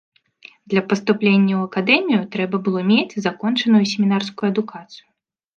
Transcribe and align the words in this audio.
Для 0.73 0.81
паступлення 0.93 1.53
ў 1.59 1.67
акадэмію 1.67 2.21
трэба 2.37 2.55
было 2.69 2.79
мець 2.91 3.13
закончаную 3.29 3.83
семінарскую 3.93 4.47
адукацыю. 4.55 5.07